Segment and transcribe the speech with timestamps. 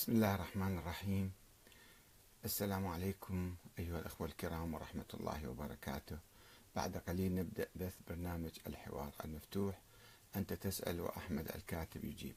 [0.00, 1.32] بسم الله الرحمن الرحيم.
[2.44, 6.18] السلام عليكم أيها الأخوة الكرام ورحمة الله وبركاته.
[6.76, 9.80] بعد قليل نبدأ بث برنامج الحوار المفتوح.
[10.36, 12.36] أنت تسأل وأحمد الكاتب يجيب.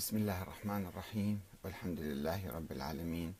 [0.00, 3.34] بسم الله الرحمن الرحيم والحمد لله رب العالمين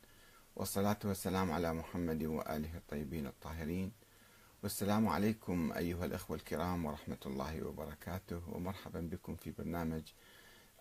[0.57, 3.93] والصلاة والسلام على محمد وآله الطيبين الطاهرين.
[4.63, 10.03] والسلام عليكم أيها الأخوة الكرام ورحمة الله وبركاته ومرحبا بكم في برنامج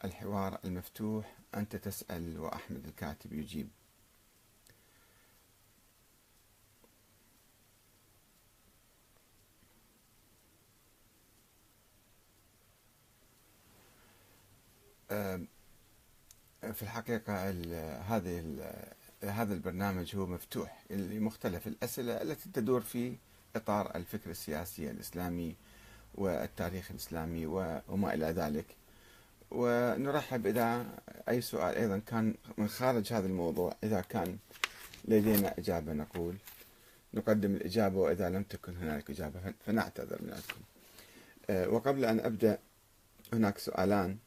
[0.03, 1.37] الحوار المفتوح.
[1.55, 3.69] أنت تسأل وأحمد الكاتب يجيب.
[16.73, 17.49] في الحقيقة
[17.99, 18.43] هذه
[19.23, 23.15] هذا البرنامج هو مفتوح لمختلف الأسئلة التي تدور في
[23.55, 25.55] إطار الفكر السياسي الإسلامي
[26.15, 27.45] والتاريخ الإسلامي
[27.87, 28.65] وما إلى ذلك.
[29.51, 30.85] ونرحب إذا
[31.29, 34.37] أي سؤال أيضا كان من خارج هذا الموضوع إذا كان
[35.05, 36.35] لدينا إجابة نقول.
[37.13, 40.61] نقدم الإجابة وإذا لم تكن هناك إجابة فنعتذر منكم
[41.49, 42.59] أه، وقبل أن أبدأ
[43.33, 44.17] هناك سؤالان.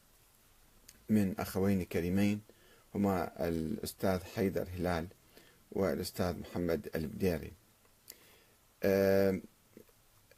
[1.13, 2.41] من أخوين كريمين
[2.95, 5.07] هما الأستاذ حيدر هلال
[5.71, 7.51] والأستاذ محمد البديري.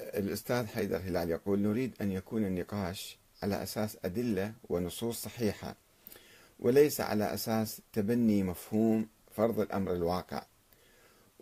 [0.02, 5.76] الأستاذ حيدر هلال يقول نريد أن يكون النقاش على أساس أدلة ونصوص صحيحة
[6.60, 10.46] وليس على أساس تبني مفهوم فرض الأمر الواقع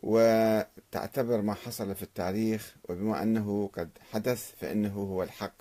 [0.03, 5.53] وتعتبر ما حصل في التاريخ وبما أنه قد حدث فإنه هو الحق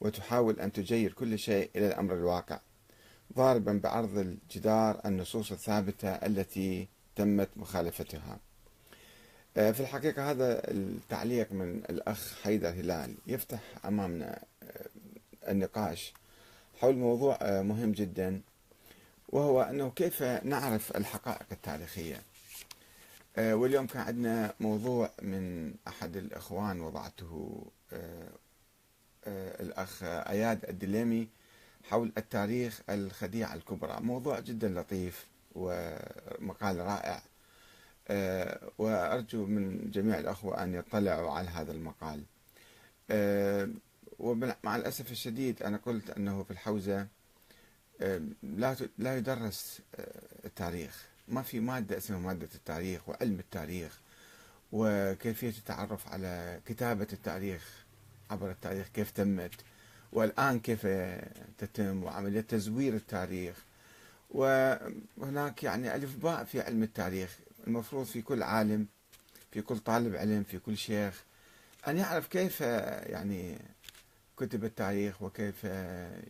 [0.00, 2.60] وتحاول أن تجير كل شيء إلى الأمر الواقع.
[3.36, 8.38] ضاربا بعرض الجدار النصوص الثابتة التي تمت مخالفتها.
[9.56, 14.88] آه، في الحقيقة هذا التعليق من الأخ حيدر هلال يفتح أمامنا آه،
[15.48, 16.12] النقاش
[16.80, 18.40] حول موضوع آه، مهم جدا
[19.28, 22.22] وهو أنه كيف نعرف الحقائق التاريخية.
[23.38, 27.66] واليوم كان عندنا موضوع من أحد الإخوان وضعته
[29.26, 31.28] الأخ أياد الدليمي
[31.90, 34.00] حول التاريخ الخديعة الكبرى.
[34.00, 37.22] موضوع جدا لطيف ومقال رائع.
[38.08, 42.22] آه، وأرجو من جميع الأخوة أن يطلعوا على هذا المقال.
[43.10, 43.68] آه،
[44.18, 47.06] ومع الأسف الشديد أنا قلت أنه في الحوزة
[48.00, 49.80] آه، لا لا يدرس
[50.44, 51.06] التاريخ.
[51.28, 54.00] ما في مادة اسمها مادة التاريخ وعلم التاريخ
[54.72, 57.84] وكيفية التعرف على كتابة التاريخ
[58.30, 59.54] عبر التاريخ كيف تمت.
[60.16, 60.86] والآن كيف
[61.58, 63.56] تتم وعملية تزوير التاريخ؟
[64.30, 68.86] وهناك يعني ألف باء في علم التاريخ المفروض في كل عالم
[69.52, 71.24] في كل طالب علم في كل شيخ
[71.88, 73.58] أن يعرف كيف يعني
[74.36, 75.64] كتب التاريخ وكيف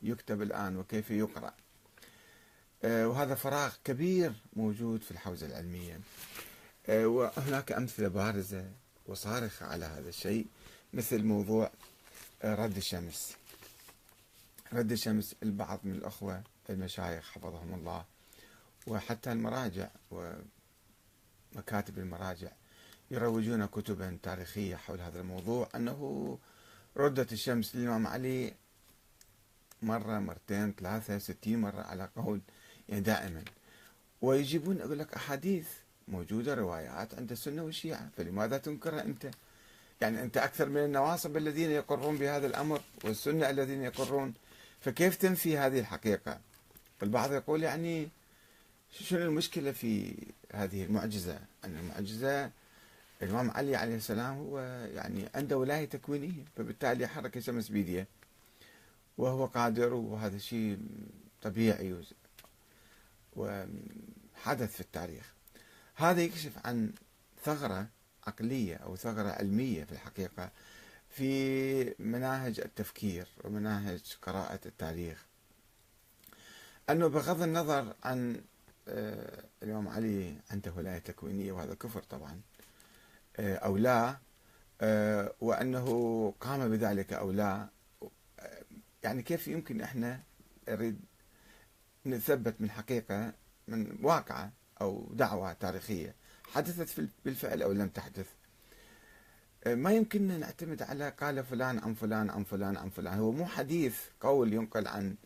[0.02, 1.54] يكتب الآن وكيف يقرأ.
[2.84, 6.00] وهذا فراغ كبير موجود في الحوزة العلمية.
[6.88, 8.70] وهناك أمثلة بارزة
[9.06, 10.46] وصارخة على هذا الشيء
[10.94, 11.70] مثل موضوع
[12.44, 13.36] رد الشمس.
[14.72, 18.04] رد الشمس البعض من الأخوة المشايخ حفظهم الله.
[18.86, 22.48] وحتى المراجع ومكاتب المراجع
[23.10, 25.68] يروجون كتبا تاريخية حول هذا الموضوع.
[25.74, 26.38] أنه
[26.96, 28.54] ردت الشمس للإمام علي
[29.82, 32.40] مرة مرتين ثلاثة ستين مرة على قول
[32.88, 33.44] يعني دائما.
[34.22, 35.68] ويجيبون أقول لك أحاديث
[36.08, 38.08] موجودة روايات عند السنة والشيعة.
[38.16, 39.30] فلماذا تنكرها أنت؟
[40.00, 44.34] يعني أنت أكثر من النواصب الذين يقرون بهذا الأمر والسنة الذين يقرون
[44.86, 46.40] فكيف تنفي هذه الحقيقة؟
[47.02, 48.08] البعض يقول يعني
[48.90, 50.16] شنو المشكلة في
[50.52, 52.50] هذه المعجزة؟ أن المعجزة
[53.22, 54.60] الإمام علي عليه السلام هو
[54.94, 58.06] يعني عنده ولاية تكوينية فبالتالي يحرك الشمس بيديه
[59.18, 60.78] وهو قادر وهذا شيء
[61.42, 61.94] طبيعي
[63.36, 65.32] وحدث في التاريخ.
[65.94, 66.92] هذا يكشف عن
[67.44, 67.86] ثغرة
[68.26, 70.50] عقلية أو ثغرة علمية في الحقيقة.
[71.16, 75.26] في مناهج التفكير ومناهج قراءة التاريخ.
[76.90, 78.40] أنه بغض النظر عن
[78.88, 82.40] آه، الإمام علي عنده ولاية تكوينية وهذا كفر طبعا
[83.36, 84.16] آه، أو لا
[84.80, 87.68] آه، وأنه قام بذلك أو لا
[89.02, 90.20] يعني كيف يمكن إحنا
[90.68, 91.00] نريد
[92.06, 93.32] نثبت من حقيقة
[93.68, 96.14] من واقعة أو دعوة تاريخية
[96.44, 98.26] حدثت بالفعل أو لم تحدث؟
[99.74, 103.18] ما يمكننا نعتمد على قال فلان عن فلان عن فلان عن فلان.
[103.18, 105.16] هو مو حديث قول ينقل عن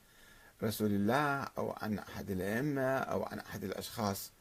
[0.63, 4.33] رسول الله أو عن أحد الأئمة أو عن أحد الأشخاص.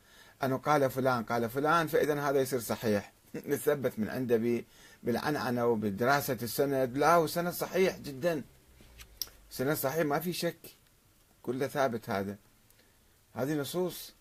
[0.43, 3.13] أنه قال فلان قال فلان فإذا هذا يصير صحيح.
[3.47, 4.63] نثبت من عنده
[5.03, 6.97] بالعنعنة وبدراسة السند.
[6.97, 8.43] لا هو سند صحيح جدا.
[9.49, 10.59] سند صحيح ما في شك.
[11.41, 12.37] كله ثابت هذا.
[13.33, 14.13] هذه نصوص.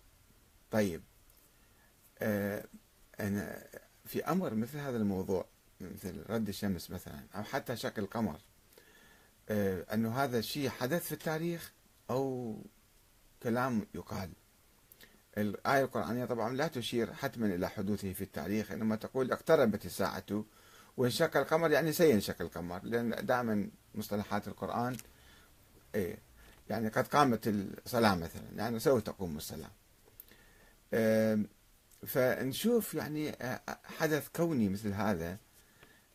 [0.70, 1.02] طيب.
[2.19, 2.64] آه
[3.20, 3.64] أنا
[4.04, 5.44] في أمر مثل هذا الموضوع.
[5.80, 8.40] مثل رد الشمس مثلا أو حتى شكل القمر.
[9.48, 11.72] آه أنه هذا الشيء حدث في التاريخ
[12.10, 12.56] أو
[13.42, 14.30] كلام يقال.
[15.38, 20.44] الآية القرآنية طبعا لا تشير حتما إلى حدوثه في التاريخ إنما تقول اقتربت الساعة
[20.96, 24.96] وانشق القمر يعني سينشق القمر لأن دائما مصطلحات القرآن
[25.94, 26.19] إيه
[26.70, 29.70] يعني قد قامت الصلاة مثلا يعني سوف تقوم الصلاة.
[32.06, 33.36] فنشوف يعني
[33.84, 35.38] حدث كوني مثل هذا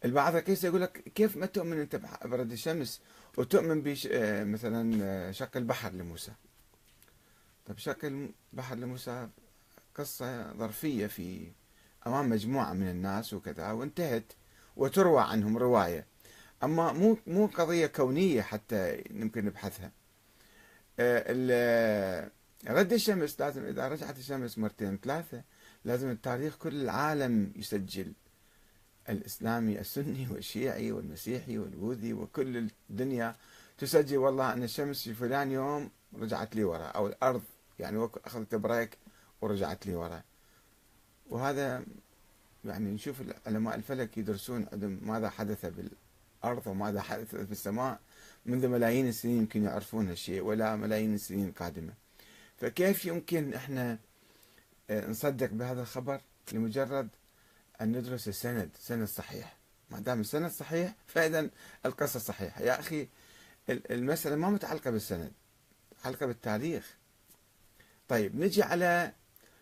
[0.05, 3.01] البعض كيس يقول لك كيف ما تؤمن أنت برد الشمس
[3.37, 4.07] وتؤمن بش
[4.41, 6.31] مثلا شق البحر لموسى.
[7.65, 9.27] طيب شق البحر لموسى
[9.95, 11.51] قصة ظرفية في
[12.07, 14.33] أمام مجموعة من الناس وكذا وانتهت
[14.75, 16.05] وتروى عنهم رواية.
[16.63, 19.91] أما مو مو قضية كونية حتى يمكن نبحثها.
[20.99, 22.29] آه،
[22.67, 25.43] رد الشمس لازم إذا رجعت الشمس مرتين ثلاثة
[25.85, 28.13] لازم التاريخ كل العالم يسجل.
[29.09, 33.35] الإسلامي السني والشيعي والمسيحي والبوذي وكل الدنيا
[33.77, 35.89] تسجل والله أن الشمس في فلان يوم
[36.19, 37.41] رجعت لي وراء أو الأرض
[37.79, 38.97] يعني أخذت بريك
[39.41, 40.23] ورجعت لي وراء.
[41.29, 41.83] وهذا
[42.65, 43.15] يعني نشوف
[43.47, 47.99] علماء الفلك يدرسون عندهم ماذا حدث بالأرض وماذا حدث في السماء
[48.45, 51.93] منذ ملايين السنين يمكن يعرفون هالشيء ولا ملايين السنين القادمة
[52.57, 53.97] فكيف يمكن إحنا
[54.89, 56.21] آه، نصدق بهذا الخبر؟
[56.53, 57.07] لمجرد
[57.81, 59.57] أن ندرس السند سند صحيح.
[59.89, 61.49] ما دام السند صحيح فإذا
[61.85, 62.61] القصة صحيحة.
[62.61, 63.07] يا أخي
[63.69, 65.31] المسألة ما متعلقة بالسند
[65.99, 66.97] متعلقة بالتاريخ.
[68.07, 69.13] طيب نجي على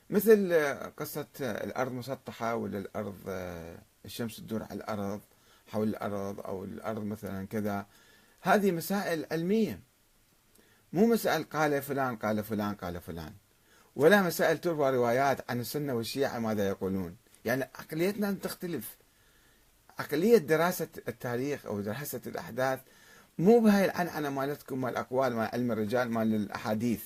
[0.10, 0.54] مثل
[0.98, 5.22] قصة الأرض مسطحة ولا الأرض آه، الشمس تدور على الأرض
[5.68, 7.86] حول الأرض أو الأرض مثلا كذا.
[8.42, 9.80] هذه مسائل علمية.
[10.94, 13.34] مو مسائل قال فلان قال فلان قال فلان.
[13.96, 17.16] ولا مسائل تروى روايات عن السنة والشيعة ماذا يقولون.
[17.46, 18.96] يعني عقليتنا تختلف.
[20.00, 22.80] عقلية دراسة التاريخ أو دراسة الأحداث
[23.40, 27.04] مو بهاي العنعنة مالتكم مال الأقوال مال علم الرجال مال الأحاديث.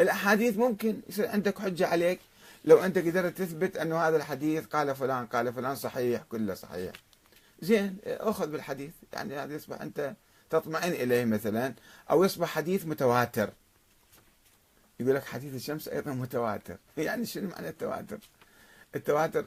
[0.00, 2.20] الأحاديث ممكن يصير عندك حجة عليك.
[2.64, 6.92] لو أنت قدرت تثبت أنه هذا الحديث قال فلان قال فلان صحيح كله صحيح.
[7.60, 8.92] زين أخذ بالحديث.
[9.12, 10.14] يعني هذا يصبح أنت
[10.50, 11.74] تطمئن إليه مثلا
[12.10, 13.50] أو يصبح حديث متواتر.
[15.00, 16.76] يقول لك حديث الشمس أيضا متواتر.
[16.96, 18.18] يعني شنو معنى التواتر؟
[18.94, 19.44] التواتر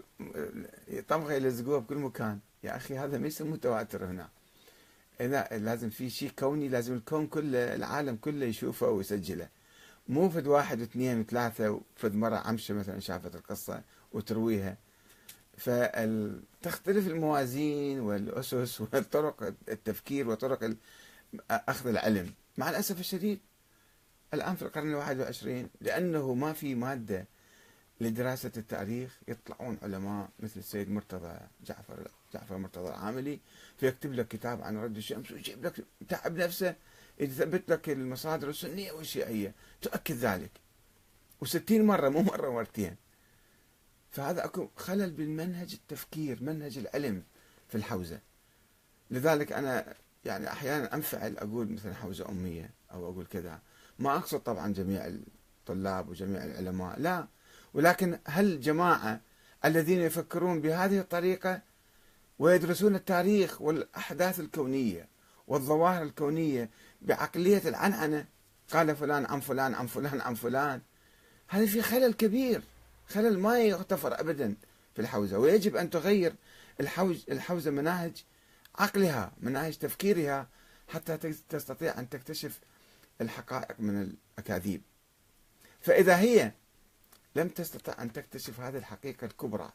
[1.08, 2.40] طبغة يلزقوها بكل مكان.
[2.64, 4.30] يا أخي هذا ما يصير متواتر هنا.
[5.20, 9.50] لا لازم في شيء كوني لازم الكون كله العالم كله يشوفه ويسجله.
[10.08, 14.78] مو فد واحد واثنين وثلاثة وفد مرة عمشة مثلا شافت القصة وترويها.
[15.58, 20.76] فتختلف الموازين والأسس وطرق التفكير وطرق
[21.52, 22.34] أخذ العلم.
[22.58, 23.40] مع الأسف الشديد
[24.34, 27.28] الآن في القرن الواحد والعشرين لأنه ما في مادة
[28.02, 33.40] لدراسة التاريخ يطلعون علماء مثل السيد مرتضى جعفر جعفر مرتضى العاملي
[33.78, 36.76] فيكتب لك كتاب عن رد الشمس ويجيب لك تعب نفسه
[37.20, 39.54] يثبت لك المصادر السنية والشيعية.
[39.82, 40.52] تؤكد ذلك.
[41.42, 42.96] وستين مرة مو مرة مرتين.
[44.12, 47.24] فهذا أكو خلل بالمنهج التفكير منهج العلم
[47.70, 48.20] في الحوزة.
[49.12, 49.94] لذلك أنا
[50.26, 53.60] يعني أحيانا أنفعل أقول مثلا حوزة أمية أو أقول كذا.
[54.00, 57.28] ما أقصد طبعا جميع الطلاب وجميع العلماء لا.
[57.74, 59.22] ولكن هل جماعة
[59.66, 61.62] الذين يفكرون بهذه الطريقة
[62.40, 65.08] ويدرسون التاريخ والأحداث الكونية
[65.48, 66.70] والظواهر الكونية
[67.02, 68.26] بعقلية العنعنة؟
[68.74, 70.82] قال فلان عن فلان عن فلان عن فلان.
[71.48, 72.62] هذا في خلل كبير
[73.08, 74.56] خلل ما يغتفر أبدا
[74.96, 75.40] في الحوزة.
[75.40, 76.36] ويجب أن تغير
[76.80, 78.24] الحوز الحوزة مناهج
[78.76, 80.48] عقلها مناهج تفكيرها
[80.88, 81.18] حتى
[81.50, 82.60] تستطيع أن تكتشف
[83.22, 84.02] الحقائق من
[84.38, 84.82] الأكاذيب.
[85.82, 86.52] فإذا هي
[87.38, 89.72] لم تستطع أن تكتشف هذه الحقيقة الكبرى.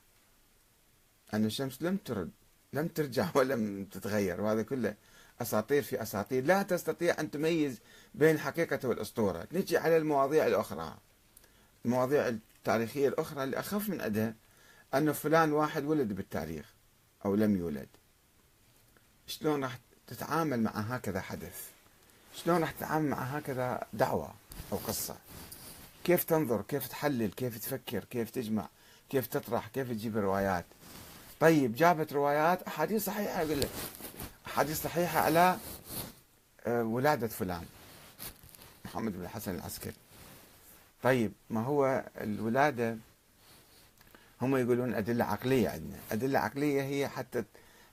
[1.34, 2.30] أن الشمس لم ترد
[2.72, 4.40] لم ترجع ولم تتغير.
[4.40, 4.94] وهذا كله
[5.40, 6.44] أساطير في أساطير.
[6.44, 7.78] لا تستطيع أن تميز
[8.14, 9.48] بين الحقيقة والأسطورة.
[9.52, 10.96] نجي على المواضيع الأخرى.
[11.84, 14.34] المواضيع التاريخية الأخرى اللي أخف من أدها
[14.94, 16.74] أن فلان واحد ولد بالتاريخ
[17.24, 17.88] أو لم يولد.
[19.26, 21.68] شلون راح تتعامل مع هكذا حدث؟
[22.34, 24.34] شلون راح تتعامل مع هكذا دعوة
[24.72, 25.16] أو قصة؟
[26.04, 28.68] كيف تنظر كيف تحلل كيف تفكر كيف تجمع
[29.10, 30.64] كيف تطرح كيف تجيب روايات
[31.40, 33.70] طيب جابت روايات أحاديث صحيحة أقول لك.
[34.46, 35.56] أحاديث صحيحة على
[36.66, 37.64] آه، ولادة فلان
[38.84, 39.94] محمد بن الحسن العسكري.
[41.02, 42.96] طيب ما هو الولادة؟
[44.42, 45.98] هم يقولون أدلة عقلية عندنا.
[46.12, 47.44] أدلة عقلية هي حتى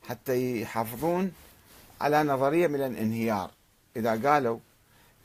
[0.09, 1.31] حتى يحافظون
[2.01, 3.51] على نظرية من الانهيار.
[3.95, 4.59] إذا قالوا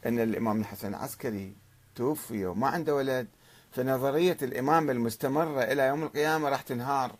[0.07, 1.55] أن الإمام الحسن العسكري
[1.95, 3.27] توفي وما عنده ولد
[3.73, 7.17] فنظرية الإمامة المستمرة إلى يوم القيامة راح تنهار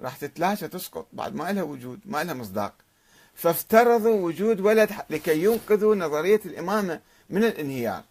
[0.00, 2.74] راح تتلاشى تسقط بعد ما لها وجود ما لها مصداق.
[3.34, 8.04] فافترضوا وجود ولد لكي ينقذوا نظرية الإمامة من الانهيار.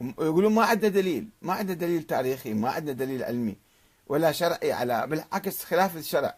[0.00, 3.56] يقولون ما عندنا دليل ما عندنا دليل تاريخي ما عندنا دليل علمي
[4.06, 6.36] ولا شرعي على بالعكس خلاف الشرع.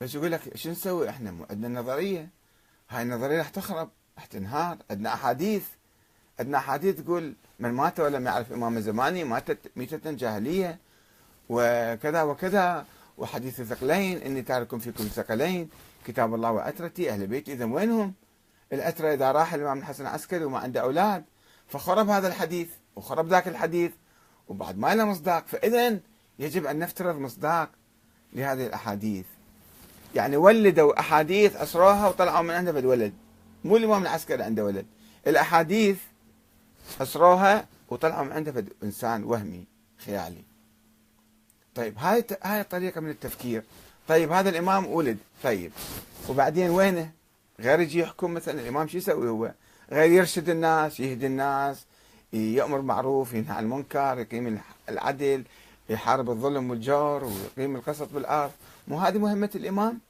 [0.00, 2.28] بس يقول لك شو نسوي إحنا؟ عندنا نظرية
[2.90, 5.64] هاي النظرية راح تخرب راح تنهار عندنا أحاديث.
[6.40, 10.78] عندنا أحاديث تقول من مات ولم يعرف إمام زماني ماتت ميتة جاهلية
[11.48, 12.84] وكذا وكذا
[13.18, 15.68] وحديث الثقلين إني تارك فيكم الثقلين
[16.06, 18.14] كتاب الله وأترتي أهل بيتي اذا وينهم؟
[18.72, 21.24] الاترى إذا راح الإمام الحسن العسكري وما عنده أولاد
[21.68, 23.92] فخرب هذا الحديث وخرب ذاك الحديث
[24.48, 25.98] وبعد ما له مصداق فاذا
[26.38, 27.70] يجب أن نفترض مصداق
[28.32, 29.26] لهذه الأحاديث.
[30.14, 33.12] يعني ولدوا أحاديث أسروها وطلعوا من عندها بالولد.
[33.64, 34.86] مو الإمام العسكري عنده ولد.
[35.26, 35.98] الأحاديث
[37.00, 39.64] اسروها وطلعوا من عنده إنسان وهمي
[40.04, 40.42] خيالي.
[41.74, 43.62] طيب هاي هاي طريقه من التفكير.
[44.08, 45.18] طيب هذا الإمام ولد.
[45.42, 45.72] طيب
[46.28, 47.12] وبعدين وينه؟
[47.60, 49.52] غير يجي يحكم مثلا الإمام شو يسوي هو؟
[49.90, 51.84] غير يرشد الناس يهدي الناس
[52.32, 55.44] يأمر معروف ينهى عن المنكر يقيم العدل
[55.88, 58.50] يحارب الظلم والجور ويقيم القسط بالأرض.
[58.88, 60.00] مو هذه مهمة الإمام؟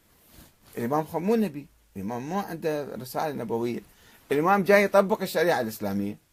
[0.78, 1.66] الإمام مو نبي.
[1.96, 3.80] الإمام مو عنده رسالة نبوية.
[4.32, 6.27] الإمام جاي يطبق الشريعة الإسلامية.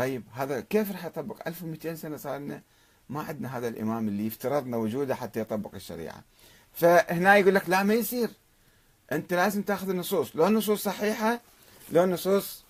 [0.00, 2.62] طيب هذا كيف راح يطبق؟ 1200 سنة صار لنا
[3.08, 6.24] ما عندنا هذا الإمام اللي يفترضنا وجوده حتى يطبق الشريعة.
[6.72, 8.30] فهنا يقول لك لا ما يصير.
[9.12, 10.36] أنت لازم تأخذ النصوص.
[10.36, 11.40] لو النصوص صحيحة
[11.92, 12.64] لو النصوص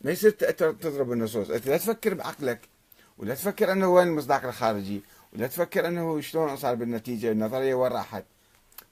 [0.00, 1.50] ما يصير تضرب النصوص.
[1.50, 2.60] أنت لا تفكر بعقلك
[3.18, 8.24] ولا تفكر أنه وين المصداق الخارجي ولا تفكر أنه شلون صار بالنتيجة النظرية وين راحت.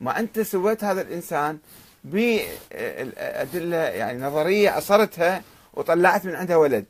[0.00, 1.59] ما أنت سويت هذا الإنسان
[2.05, 5.43] بأدلة يعني نظرية أصرتها
[5.75, 6.85] وطلعت من عندها ولد.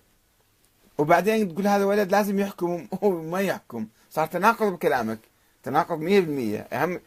[0.99, 3.87] وبعدين تقول هذا ولد لازم يحكم وهو ما يحكم.
[4.11, 5.19] صار تناقض بكلامك.
[5.63, 7.01] تناقض 100% اهم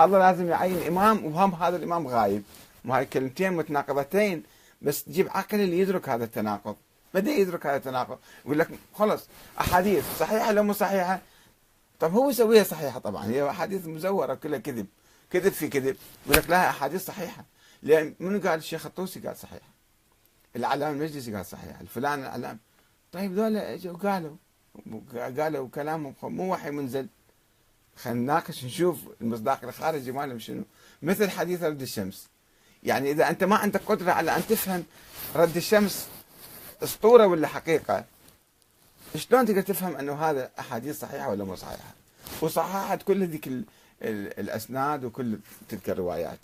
[0.00, 2.42] الله لازم يعين امام وهم هذا الإمام غايب.
[2.84, 4.42] ما هاي كلمتين متناقضتين.
[4.82, 6.76] بس تجيب عقل اللي يدرك هذا التناقض.
[7.14, 8.18] بدأ يدرك هذا التناقض.
[8.44, 9.28] يقول لك خلص
[9.60, 11.20] أحاديث صحيحة لو مو صحيحة؟
[12.00, 13.26] طب هو يسويها صحيحة طبعا.
[13.26, 14.86] هي أحاديث مزورة كلها كذب.
[15.30, 15.96] كذب في كذب.
[16.26, 17.44] يقول لك لا أحاديث صحيحة.
[17.82, 19.68] لأن منو قال الشيخ الطوسي قال صحيحة.
[20.56, 21.80] العلام المجلسي قال صحيحة.
[21.80, 22.58] الفلان العلام
[23.12, 24.36] طيب ذولا اجوا قالوا
[25.14, 27.06] قالوا كلامهم مو وحي منزل.
[27.96, 30.64] خلينا نناقش نشوف المصداق الخارجي مالهم شنو.
[31.02, 32.28] مثل حديث رد الشمس.
[32.82, 34.84] يعني إذا أنت ما عندك قدرة على أن تفهم
[35.36, 36.08] رد الشمس
[36.82, 38.04] أسطورة ولا حقيقة
[39.16, 41.94] شلون تقدر تفهم أنه هذا أحاديث صحيحة ولا مو صحيحة؟
[42.40, 43.48] وصححت كل ذيك
[44.38, 45.38] الأسناد وكل
[45.68, 46.38] تلك الروايات.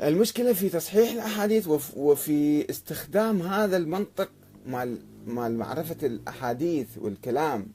[0.00, 4.30] المشكلة في تصحيح الأحاديث وفي استخدام هذا المنطق
[4.66, 7.72] مال مال معرفة الأحاديث والكلام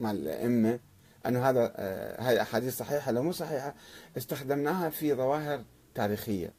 [0.00, 0.78] مال الأئمة
[1.26, 3.74] أنه هذا آه، هاي احاديث صحيحة لو مو صحيحة
[4.16, 6.52] استخدمناها في ظواهر تاريخية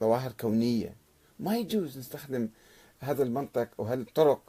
[0.00, 0.96] ظواهر كونية
[1.38, 2.48] ما يجوز نستخدم
[3.00, 4.42] هذا المنطق وهالطرق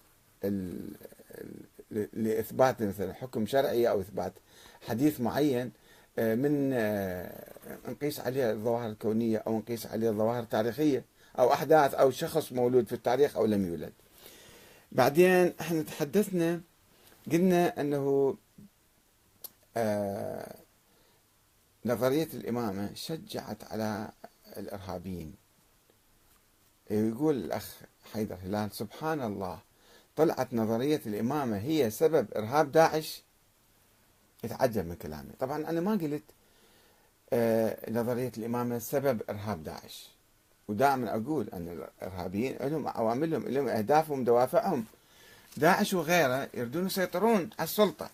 [2.13, 4.34] لإثبات مثلا حكم شرعي أو إثبات
[4.81, 5.72] حديث معين
[6.19, 7.53] آه، من آه،
[7.88, 11.05] نقيس عليه الظواهر الكونية أو نقيس عليه الظواهر التاريخية
[11.39, 13.93] أو أحداث أو شخص مولود في التاريخ أو لم يولد.
[14.91, 16.62] بعدين إحنا تحدثنا
[17.31, 18.38] قلنا انه
[19.77, 20.55] آه،
[21.86, 24.12] نظرية الإمامة شجعت على
[24.58, 25.36] الإرهابيين.
[26.91, 27.75] يقول الأخ
[28.13, 29.60] حيدر هلال سبحان الله
[30.15, 33.24] طلعت نظرية الإمامة هي سبب إرهاب داعش؟
[34.43, 35.31] يتعجب من كلامي.
[35.39, 36.24] طبعا أنا ما قلت
[37.34, 40.10] آه، نظرية الإمامة سبب إرهاب داعش.
[40.69, 44.85] ودائما أقول أن الإرهابيين لهم عواملهم لهم أهدافهم دوافعهم.
[45.57, 48.09] داعش وغيره يريدون يسيطرون على السلطة.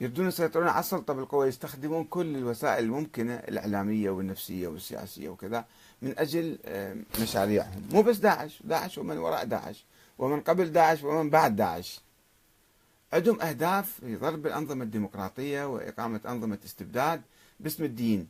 [0.00, 5.64] يريدون يسيطرون على السلطة بالقوة يستخدمون كل الوسائل الممكنة الإعلامية والنفسية والسياسية وكذا
[6.02, 6.58] من أجل
[7.20, 7.88] مشاريعهم.
[7.92, 9.84] مو بس داعش داعش ومن وراء داعش
[10.18, 12.00] ومن قبل داعش ومن بعد داعش.
[13.12, 17.22] عندهم أهداف في ضرب الأنظمة الديمقراطية وإقامة أنظمة استبداد
[17.60, 18.28] باسم الدين.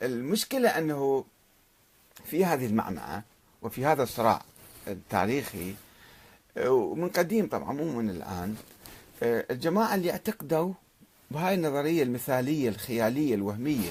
[0.00, 1.24] فالمشكلة أنه
[2.24, 3.22] في هذه المعمعة
[3.62, 4.42] وفي هذا الصراع
[4.88, 5.74] التاريخي
[6.66, 8.56] ومن قديم طبعا مو من الآن
[9.22, 10.72] الجماعة اللي اعتقدوا
[11.30, 13.86] بهاي النظرية المثالية الخيالية الوهمية